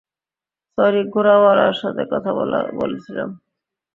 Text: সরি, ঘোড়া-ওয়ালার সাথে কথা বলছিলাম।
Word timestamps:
সরি, 0.77 1.01
ঘোড়া-ওয়ালার 1.13 1.73
সাথে 1.73 2.03
কথা 2.11 2.31
বলছিলাম। 2.79 3.29